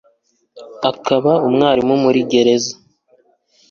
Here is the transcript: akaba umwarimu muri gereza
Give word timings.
akaba 0.91 1.31
umwarimu 1.47 1.95
muri 2.03 2.19
gereza 2.31 2.73